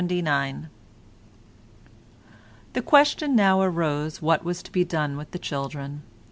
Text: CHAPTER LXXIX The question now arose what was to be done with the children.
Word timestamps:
CHAPTER 0.01 0.15
LXXIX 0.15 0.59
The 2.73 2.81
question 2.81 3.35
now 3.35 3.61
arose 3.61 4.19
what 4.19 4.43
was 4.43 4.63
to 4.63 4.71
be 4.71 4.83
done 4.83 5.15
with 5.15 5.29
the 5.29 5.37
children. 5.37 6.01